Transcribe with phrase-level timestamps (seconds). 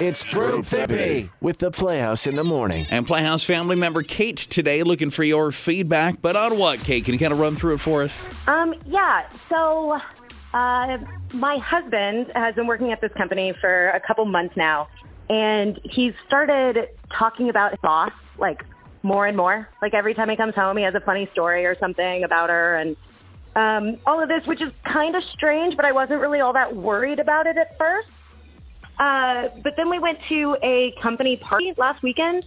[0.00, 2.86] It's Group Therapy with the Playhouse in the morning.
[2.90, 6.22] And Playhouse family member Kate today looking for your feedback.
[6.22, 7.04] But on what, Kate?
[7.04, 8.26] Can you kind of run through it for us?
[8.48, 9.28] Um, yeah.
[9.50, 10.00] So,
[10.54, 10.98] uh,
[11.34, 14.88] my husband has been working at this company for a couple months now,
[15.28, 18.64] and he's started talking about his boss like
[19.02, 19.68] more and more.
[19.82, 22.76] Like every time he comes home, he has a funny story or something about her,
[22.76, 22.96] and
[23.54, 25.76] um, all of this, which is kind of strange.
[25.76, 28.08] But I wasn't really all that worried about it at first.
[29.00, 32.44] Uh, but then we went to a company party last weekend,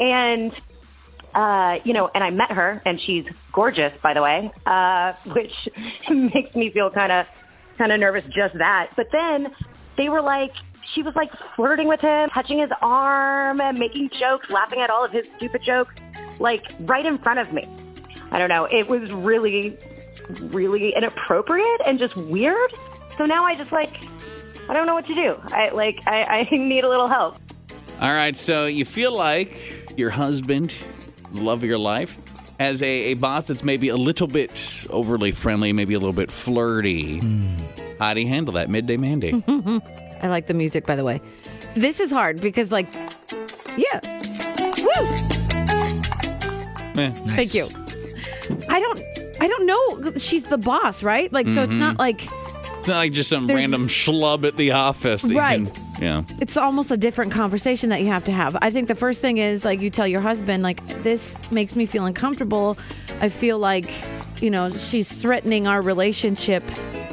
[0.00, 0.52] and
[1.34, 5.52] uh, you know, and I met her, and she's gorgeous, by the way, uh, which
[6.10, 7.26] makes me feel kind of
[7.78, 8.90] kind of nervous just that.
[8.96, 9.54] But then
[9.94, 10.52] they were like,
[10.82, 15.12] she was like flirting with him, touching his arm, making jokes, laughing at all of
[15.12, 15.94] his stupid jokes,
[16.40, 17.68] like right in front of me.
[18.32, 18.64] I don't know.
[18.64, 19.78] It was really,
[20.40, 22.74] really inappropriate and just weird.
[23.16, 24.02] So now I just like,
[24.68, 25.36] I don't know what to do.
[25.46, 27.36] I like, I, I need a little help.
[28.00, 29.56] All right, so you feel like
[29.96, 30.74] your husband,
[31.32, 32.18] the love of your life,
[32.58, 36.30] has a, a boss that's maybe a little bit overly friendly, maybe a little bit
[36.30, 37.20] flirty.
[37.98, 39.42] How do you handle that midday Mandy?
[40.22, 41.20] I like the music, by the way.
[41.74, 42.86] This is hard because, like,
[43.76, 44.00] yeah.
[44.80, 45.06] Woo!
[46.96, 47.10] Eh.
[47.34, 47.68] Thank you.
[48.68, 49.00] I don't,
[49.40, 50.12] I don't know.
[50.16, 51.32] She's the boss, right?
[51.32, 52.28] Like, so it's not like
[52.84, 55.22] It's not like just some There's- random schlub at the office.
[55.22, 55.60] That Right.
[55.60, 56.22] You can, yeah.
[56.38, 58.58] it's almost a different conversation that you have to have.
[58.60, 61.86] I think the first thing is like you tell your husband, like, this makes me
[61.86, 62.76] feel uncomfortable.
[63.22, 63.90] I feel like,
[64.42, 66.62] you know, she's threatening our relationship,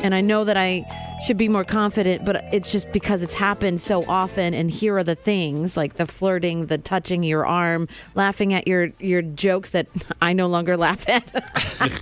[0.03, 0.83] and I know that I
[1.25, 4.53] should be more confident, but it's just because it's happened so often.
[4.53, 8.89] And here are the things like the flirting, the touching your arm, laughing at your
[8.99, 9.87] your jokes that
[10.21, 11.23] I no longer laugh at.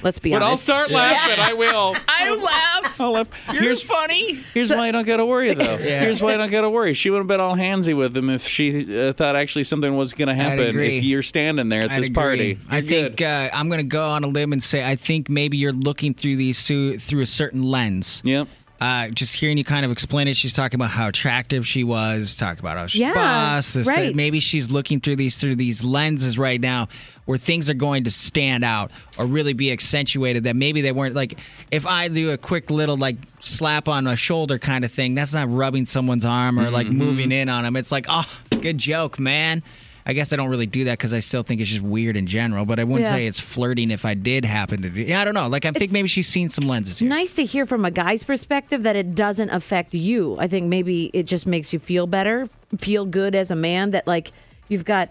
[0.00, 0.38] Let's be honest.
[0.38, 0.62] But I'll honest.
[0.62, 1.40] start laughing.
[1.40, 1.96] I will.
[2.08, 2.57] I laugh.
[3.00, 3.28] I'll laugh.
[3.50, 4.34] Here's funny.
[4.54, 5.76] Here's why I don't gotta worry though.
[5.78, 6.94] Here's why I don't gotta worry.
[6.94, 10.14] She would have been all handsy with him if she uh, thought actually something was
[10.14, 10.78] gonna happen.
[10.78, 12.14] If you're standing there at I'd this agree.
[12.14, 14.96] party, I You're think uh, I'm going to go on a limb and say I
[14.96, 18.22] think maybe you're looking through these through, through a certain lens.
[18.24, 18.48] Yep.
[18.80, 22.36] Uh, just hearing you kind of explain it, she's talking about how attractive she was,
[22.36, 23.72] talk about how she's Yeah, boss.
[23.72, 23.96] This, that.
[23.96, 24.14] right.
[24.14, 26.86] Maybe she's looking through these through these lenses right now,
[27.24, 30.44] where things are going to stand out or really be accentuated.
[30.44, 31.38] That maybe they weren't like.
[31.72, 35.34] If I do a quick little like slap on a shoulder kind of thing, that's
[35.34, 36.98] not rubbing someone's arm or like Mm-hmm.
[36.98, 37.74] moving in on them.
[37.74, 38.30] It's like, oh,
[38.60, 39.64] good joke, man.
[40.08, 42.26] I guess I don't really do that because I still think it's just weird in
[42.26, 42.64] general.
[42.64, 43.12] But I wouldn't Yeah.
[43.12, 45.02] say it's flirting if I did happen to do.
[45.02, 45.48] Yeah, I don't know.
[45.48, 47.08] Like I think maybe she's seen some lenses here.
[47.08, 50.36] nice to hear from a guy's perspective that it doesn't affect you.
[50.40, 52.48] I think maybe it just makes you feel better,
[52.78, 54.32] feel good as a man that like
[54.68, 55.10] you've got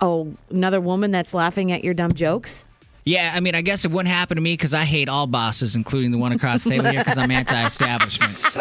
[0.00, 2.64] oh another woman that's laughing at your dumb jokes.
[3.04, 5.74] Yeah, I mean, I guess it wouldn't happen to me because I hate all bosses,
[5.74, 7.30] including the one across the table here, because I'm
[7.92, 8.56] anti-establishment.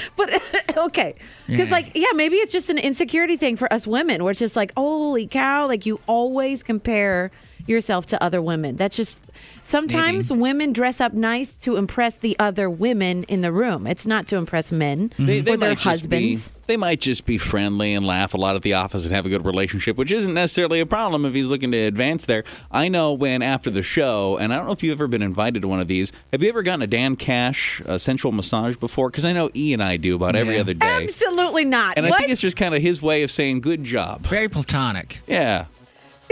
[0.16, 0.42] But
[0.76, 1.14] okay,
[1.46, 1.74] because Yeah.
[1.74, 4.72] like yeah, maybe it's just an insecurity thing for us women, where it's just like
[4.76, 7.30] holy cow, like you always compare
[7.66, 8.76] yourself to other women.
[8.76, 9.16] That's just
[9.62, 13.86] sometimes women dress up nice to impress the other women in the room.
[13.86, 16.50] It's not to impress men They, they or their might just be, husbands.
[16.66, 19.28] they might just be friendly and laugh a lot at the office and have a
[19.28, 22.44] good relationship, which isn't necessarily a problem if he's looking to advance there.
[22.70, 25.62] I know when after the show, and I don't know if you've ever been invited
[25.62, 26.12] to one of these.
[26.32, 29.10] Have you ever gotten a Dan Cash uh, sensual massage before?
[29.10, 31.04] Because I know E and I do about every other day.
[31.04, 31.96] Absolutely not.
[31.96, 34.22] And I think it's just kind of his way of saying good job.
[34.22, 35.20] Very platonic.
[35.26, 35.66] Yeah.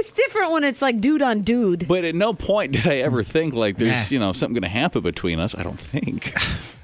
[0.00, 1.86] It's different when it's like dude on dude.
[1.86, 4.14] But at no point did I ever think like there's Yeah.
[4.14, 5.54] you know something going to happen between us.
[5.54, 6.32] I don't think,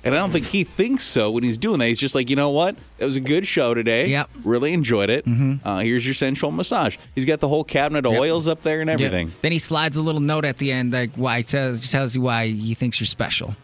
[0.04, 1.86] and I don't think he thinks so when he's doing that.
[1.86, 2.76] He's just like, you know what?
[2.98, 4.08] It was a good show today.
[4.08, 4.30] Yep.
[4.44, 5.24] really enjoyed it.
[5.64, 6.96] Uh, here's your sensual massage.
[7.14, 9.32] He's got the whole cabinet of oils up there and everything.
[9.40, 12.48] Then he slides a little note at the end, like why tells tells you why
[12.48, 13.56] he thinks you're special.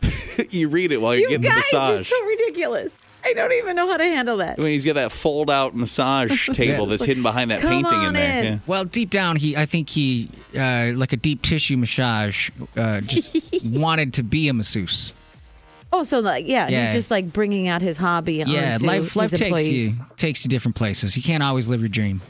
[0.50, 2.08] you read it while you're You getting guys the are massage.
[2.10, 2.92] so ridiculous.
[3.30, 4.58] I don't even know how to handle that.
[4.58, 8.06] when he's got that fold out massage table that's hidden behind that Come painting on
[8.08, 8.38] in there.
[8.38, 8.44] in.
[8.54, 8.58] Yeah.
[8.66, 10.28] Well, deep down, he I think he
[10.58, 15.12] uh, like a deep tissue massage, uh, just wanted to be a masseuse.
[15.92, 16.86] Oh, so like yeah, Yeah.
[16.86, 18.42] he's just like bringing out his hobby.
[18.46, 19.70] Yeah, onto life his life takes employees.
[19.70, 21.16] you takes you different places.
[21.16, 22.20] You can't always live your dream.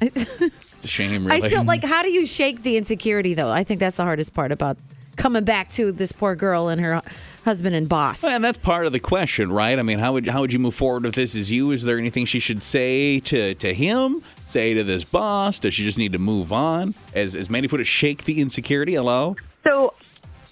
[0.00, 1.82] It's a shame, I still like.
[1.82, 3.50] How do you shake the insecurity though?
[3.50, 4.78] I think that's the hardest part about
[5.18, 7.02] coming back to this poor girl and her
[7.44, 8.22] husband and boss.
[8.22, 9.78] Well, and that's part of the question, right?
[9.78, 11.72] I mean, how would how would you move forward if this is you?
[11.72, 14.22] Is there anything she should say to to him?
[14.46, 15.58] Say to this boss?
[15.58, 16.94] Does she just need to move on?
[17.14, 18.94] As as Mandy put it, shake the insecurity.
[18.94, 19.36] Hello.
[19.66, 19.92] So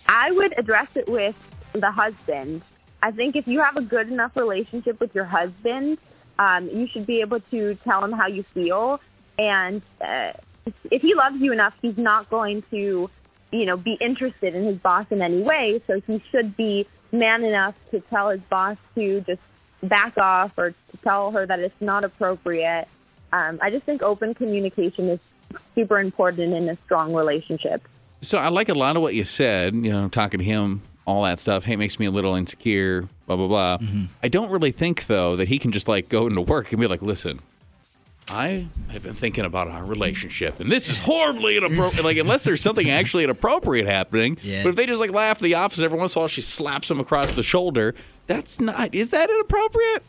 [0.07, 1.37] I would address it with
[1.73, 2.63] the husband.
[3.03, 5.99] I think if you have a good enough relationship with your husband,
[6.39, 9.01] um, you should be able to tell him how you feel.
[9.39, 10.33] And uh,
[10.91, 13.11] if he loves you enough, he's not going to,
[13.52, 15.81] you know, be interested in his boss in any way.
[15.87, 19.40] So he should be man enough to tell his boss to just
[19.82, 22.88] back off or to tell her that it's not appropriate.
[23.32, 25.20] Um, I just think open communication is
[25.75, 27.87] super important in a strong relationship.
[28.22, 31.22] So I like a lot of what you said, you know, talking to him, all
[31.25, 31.64] that stuff.
[31.64, 33.78] Hey, it makes me a little insecure, blah, blah, blah.
[34.22, 36.87] I don't really think, though, that he can just like go into work and be
[36.87, 37.40] like, listen,
[38.28, 42.05] I have been thinking about our relationship, and this is horribly inappropriate.
[42.05, 44.37] like, unless there's something actually inappropriate happening.
[44.43, 44.64] Yeah.
[44.64, 46.90] But if they just like laugh the office every once in a while, she slaps
[46.90, 47.94] him across the shoulder.
[48.26, 48.93] That's not.
[48.94, 50.02] Is that inappropriate?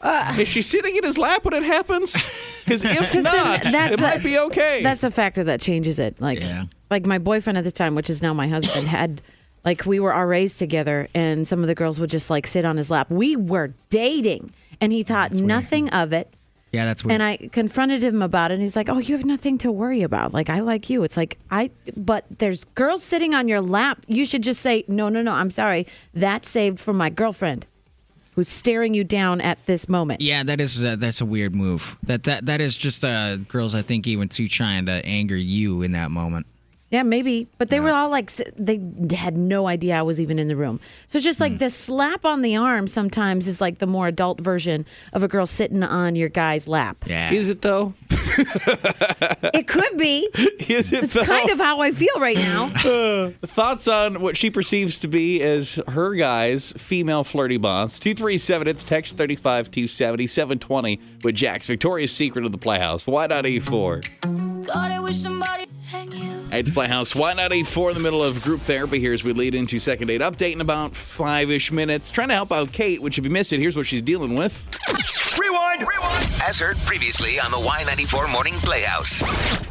[0.00, 2.48] Uh, is she sitting in his lap when it happens?
[2.62, 4.84] Because if not, that's it might be okay.
[4.84, 6.20] That's the factor that changes it.
[6.20, 6.66] Like, Yeah.
[6.92, 9.20] like my boyfriend at the time, which is now my husband, had
[9.64, 12.76] like we were RAs together, and some of the girls would just like sit on
[12.76, 13.10] his lap.
[13.10, 16.32] We were dating, and he thought nothing of it.
[16.72, 17.20] Yeah, that's weird.
[17.20, 20.02] And I confronted him about it, and he's like, "Oh, you have nothing to worry
[20.02, 20.32] about.
[20.32, 21.02] Like I like you.
[21.04, 24.04] It's like I, but there's girls sitting on your lap.
[24.08, 25.32] You should just say, no, no, no.
[25.32, 25.86] I'm sorry.
[26.14, 27.66] That's saved for my girlfriend,
[28.34, 30.22] who's staring you down at this moment.
[30.22, 31.96] yeah, that is uh, that's a weird move.
[32.04, 33.74] That that that is just uh, girls.
[33.74, 36.46] I think even too trying to anger you in that moment.
[36.92, 37.48] Yeah, maybe.
[37.56, 38.78] But they were all like, they
[39.16, 40.78] had no idea I was even in the room.
[41.06, 41.58] So it's just like hmm.
[41.58, 44.84] the slap on the arm sometimes is like the more adult version
[45.14, 47.04] of a girl sitting on your guy's lap.
[47.06, 47.94] Yeah, Is it though?
[49.54, 50.28] It could be.
[50.68, 51.24] Is it It's though?
[51.24, 52.70] kind of how I feel right now.
[52.92, 57.98] Uh, thoughts on what she perceives to be as her guy's female flirty boss.
[57.98, 63.04] 237, it's text 35 270 720 with Jack's Victoria's Secret of the Playhouse.
[63.04, 64.66] Y94?
[64.66, 66.41] God, I wish somebody hang you.
[66.52, 67.14] Hey, it's Playhouse.
[67.14, 70.52] Y94 in the middle of group therapy here as we lead into second date update
[70.52, 72.10] in about five ish minutes.
[72.10, 74.68] Trying to help out Kate, which if you missed it, here's what she's dealing with.
[75.38, 76.28] Rewind, rewind.
[76.44, 79.22] As heard previously on the Y94 Morning Playhouse.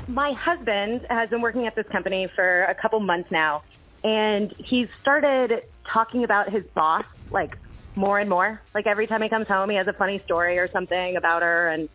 [0.07, 3.61] my husband has been working at this company for a couple months now,
[4.03, 7.59] and he's started talking about his boss like
[7.95, 8.59] more and more.
[8.73, 11.67] Like every time he comes home, he has a funny story or something about her,
[11.67, 11.89] and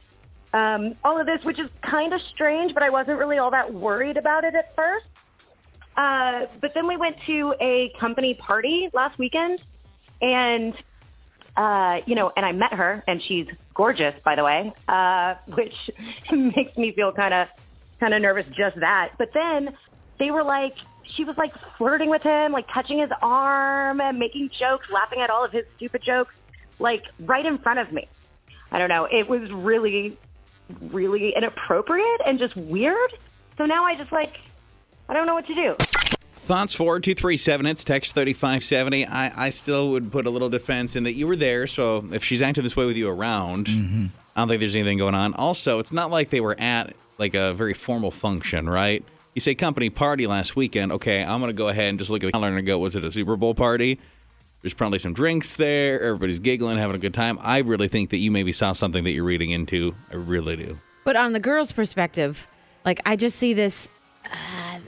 [0.52, 2.74] um, all of this, which is kind of strange.
[2.74, 5.06] But I wasn't really all that worried about it at first.
[5.96, 9.62] Uh, but then we went to a company party last weekend,
[10.20, 10.74] and
[11.56, 15.90] uh, you know, and I met her, and she's gorgeous, by the way, uh, which
[16.32, 17.48] makes me feel kind of
[17.98, 19.12] kind of nervous just that.
[19.18, 19.74] But then
[20.18, 20.74] they were like,
[21.16, 25.30] she was like flirting with him, like touching his arm and making jokes, laughing at
[25.30, 26.34] all of his stupid jokes,
[26.78, 28.06] like right in front of me.
[28.70, 29.06] I don't know.
[29.10, 30.18] It was really,
[30.80, 33.12] really inappropriate and just weird.
[33.56, 34.34] So now I just like,
[35.08, 35.74] I don't know what to do.
[36.46, 39.06] Thoughts for 237, it's text 3570.
[39.06, 42.22] I, I still would put a little defense in that you were there, so if
[42.22, 44.06] she's acting this way with you around, mm-hmm.
[44.36, 45.34] I don't think there's anything going on.
[45.34, 49.04] Also, it's not like they were at like a very formal function, right?
[49.34, 50.92] You say company party last weekend.
[50.92, 52.94] Okay, I'm going to go ahead and just look at the calendar and go, was
[52.94, 53.98] it a Super Bowl party?
[54.62, 56.00] There's probably some drinks there.
[56.02, 57.38] Everybody's giggling, having a good time.
[57.40, 59.94] I really think that you maybe saw something that you're reading into.
[60.10, 60.78] I really do.
[61.04, 62.46] But on the girl's perspective,
[62.84, 63.88] like I just see this.
[64.24, 64.78] Uh,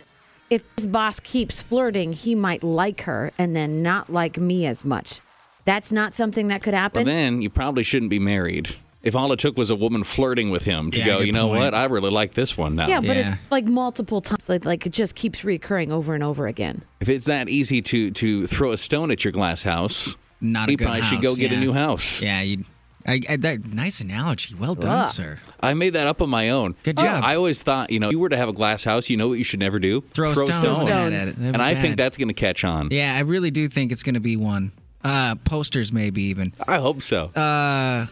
[0.50, 4.84] if his boss keeps flirting, he might like her and then not like me as
[4.84, 5.20] much.
[5.64, 7.04] That's not something that could Well, happen.
[7.04, 8.74] then you probably shouldn't be married.
[9.02, 11.46] If all it took was a woman flirting with him to Yeah, go, you know
[11.48, 11.60] point.
[11.60, 11.74] what?
[11.74, 12.88] I really like this one now.
[12.88, 13.32] yeah, but Yeah.
[13.34, 16.82] it, like multiple times, like, like it just keeps recurring over and over again.
[17.00, 20.72] If it's that easy to to throw a stone at your glass house, Not a
[20.72, 22.20] he good probably should go get a new house.
[22.20, 22.64] Yeah, you.
[23.06, 24.54] I, I, that nice analogy.
[24.54, 25.06] Well done, Ugh.
[25.06, 25.38] sir.
[25.60, 26.74] I made that up on my own.
[26.82, 27.22] Good job.
[27.24, 29.28] I always thought, you know, if you were to have a glass house, you know
[29.28, 30.02] what you should never do?
[30.12, 30.90] Throw, a stone, stones.
[30.90, 31.38] at Stones.
[31.38, 31.38] it.
[31.38, 32.88] And be I think that's going to catch on.
[32.90, 34.72] Yeah, I really do think it's going to be one.
[35.04, 36.52] Uh, posters, maybe even.
[36.66, 37.26] I hope so.
[37.26, 38.06] Uh,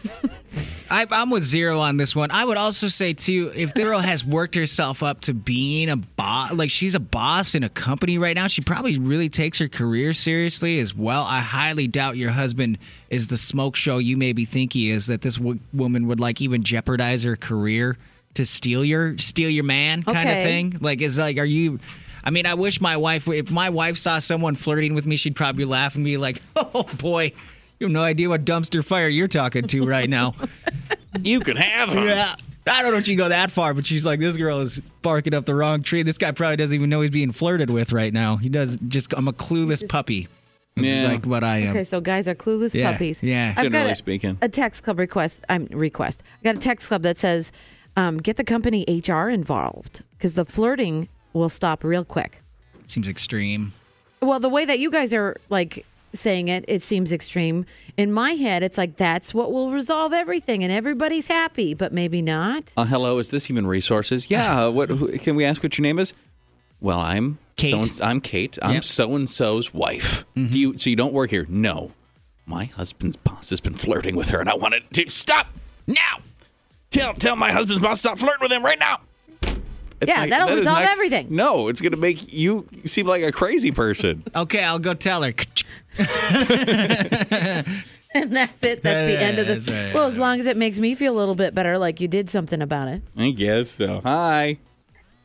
[0.89, 2.31] I, I'm with zero on this one.
[2.31, 5.97] I would also say too, if the girl has worked herself up to being a
[5.97, 9.67] boss, like she's a boss in a company right now, she probably really takes her
[9.67, 11.23] career seriously as well.
[11.27, 12.77] I highly doubt your husband
[13.09, 15.07] is the smoke show you maybe think he is.
[15.07, 17.97] That this w- woman would like even jeopardize her career
[18.35, 20.41] to steal your steal your man kind Okay.
[20.41, 20.77] of thing.
[20.79, 21.79] Like, is like, are you?
[22.27, 25.33] I mean, I wish my wife, if my wife saw someone flirting with me, she'd
[25.37, 27.31] probably laugh and be like, "Oh boy."
[27.79, 30.33] You have no idea what dumpster fire you're talking to right now.
[31.23, 32.05] you can have him.
[32.07, 32.33] Yeah.
[32.65, 34.79] I don't know if she can go that far, but she's like, this girl is
[35.03, 36.01] barking up the wrong tree.
[36.03, 38.37] This guy probably doesn't even know he's being flirted with right now.
[38.37, 40.27] He does just, I'm a clueless puppy.
[40.75, 41.05] Yeah.
[41.07, 41.69] like what I am.
[41.77, 43.21] Okay, so guys are clueless Yeah, puppies.
[43.23, 43.53] yeah.
[43.55, 44.37] I've got a, speaking.
[44.41, 45.39] a text club request.
[45.47, 46.23] I'm request.
[46.41, 47.51] I got a text club that says,
[47.95, 51.07] um, "Get the company HR involved because the flirting
[51.37, 52.41] will stop real quick."
[52.83, 53.73] Seems extreme.
[54.21, 57.65] Well, the way that you guys are like saying it, it seems extreme.
[57.97, 62.21] In my head, it's like that's what will resolve everything, and everybody's happy, but maybe
[62.21, 62.73] not.
[62.77, 64.29] Uh, hello, is this Human Resources?
[64.29, 64.67] Yeah.
[64.77, 64.89] what?
[64.89, 66.13] Who, can we ask what your name is?
[66.79, 67.71] Well, I'm Kate.
[67.85, 68.57] so-and- I'm Kate.
[68.61, 68.83] I'm Yep.
[68.83, 70.25] so and so's wife.
[70.35, 70.51] Mm-hmm.
[70.53, 70.77] Do you?
[70.77, 71.45] So you don't work here?
[71.49, 71.91] No.
[72.45, 75.47] My husband's boss has been flirting with her, and I wanted to stop
[75.85, 76.21] now.
[76.91, 79.01] Tell tell my husband's boss to stop flirting with him right now.
[79.99, 81.27] It's Yeah, that'll that is resolve everything.
[81.29, 84.23] No, it's going to make you seem like a crazy person.
[84.35, 85.33] Okay, I'll go tell her.
[88.13, 88.83] And that's it.
[88.83, 89.71] That's the end of the.
[89.71, 89.93] Right.
[89.93, 92.29] Well, as long as it makes me feel a little bit better, like you did
[92.29, 93.01] something about it.
[93.15, 94.01] I guess so.
[94.03, 94.57] Hi.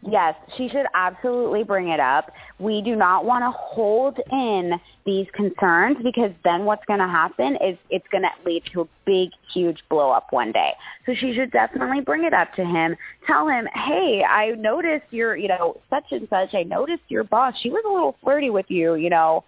[0.03, 2.33] Yes, she should absolutely bring it up.
[2.59, 7.57] We do not want to hold in these concerns because then what's going to happen
[7.57, 10.71] is it's going to lead to a big, huge blow up one day.
[11.07, 12.97] So she should definitely bring it up to him.
[13.27, 16.55] Tell him, hey, I noticed your, you know, such and such.
[16.55, 17.55] I noticed your boss.
[17.63, 18.95] She was a little flirty with you.
[18.95, 19.45] You know,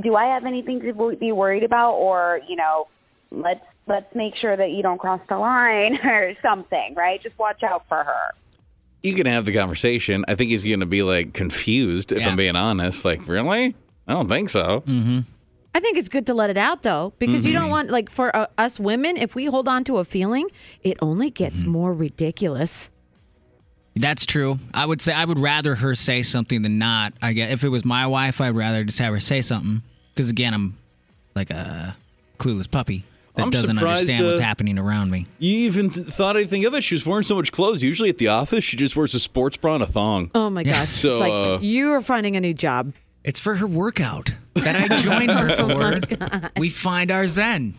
[0.00, 2.88] do I have anything to be worried about, or you know,
[3.30, 7.22] let's let's make sure that you don't cross the line or something, right?
[7.22, 8.34] Just watch out for her.
[9.02, 10.24] You can have the conversation.
[10.28, 12.28] I think he's going to be like confused if Yeah.
[12.28, 13.04] I'm being honest.
[13.04, 13.74] Like, really?
[14.08, 14.82] I don't think so.
[14.86, 15.20] Mm-hmm.
[15.74, 18.34] I think it's good to let it out though, because you don't want like for
[18.34, 20.48] uh, us women, if we hold on to a feeling,
[20.82, 22.88] it only gets more ridiculous.
[23.94, 24.58] That's true.
[24.72, 27.12] I would say I would rather her say something than not.
[27.20, 29.82] I get if it was my wife, I'd rather just have her say something
[30.14, 30.78] because again, I'm
[31.34, 31.96] like a
[32.38, 35.26] clueless puppy that I'm doesn't surprised, understand what's uh, happening around me.
[35.38, 36.82] You even th- thought anything of it?
[36.82, 37.82] She was wearing so much clothes.
[37.82, 40.30] Usually at the office, she just wears a sports bra and a thong.
[40.34, 40.90] Oh my gosh!
[40.90, 42.92] So, it's like uh, you are finding a new job.
[43.24, 46.60] It's for her workout that I joined her for.
[46.60, 47.74] we find our zen.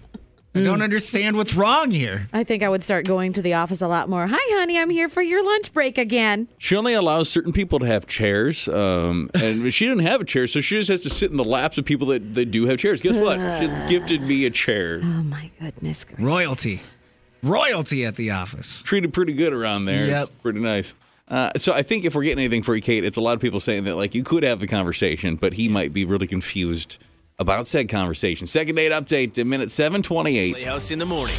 [0.56, 2.28] I don't understand what's wrong here.
[2.34, 4.26] I think I would start going to the office a lot more.
[4.28, 6.48] Hi, honey, I'm here for your lunch break again.
[6.58, 10.48] She only allows certain people to have chairs, um, and she didn't have a chair,
[10.48, 12.80] so she just has to sit in the laps of people that, that do have
[12.80, 13.02] chairs.
[13.02, 13.38] Guess what?
[13.60, 15.02] She gifted me a chair.
[15.04, 16.04] Oh my goodness!
[16.04, 16.24] gracious.
[16.24, 16.82] Royalty.
[17.44, 18.82] Royalty at the office.
[18.84, 20.08] Treated pretty good around there.
[20.08, 20.24] Yep.
[20.28, 20.94] It's pretty nice.
[21.30, 23.40] Uh, so I think if we're getting anything for you, Kate, it's a lot of
[23.40, 26.98] people saying that like you could have the conversation, but he might be really confused
[27.38, 28.48] about said conversation.
[28.48, 30.56] Second date update to minute seven twenty eight.
[30.56, 31.36] Playhouse in the morning.